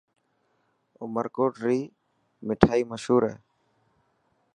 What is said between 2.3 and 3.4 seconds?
مٺائن مشهور هي.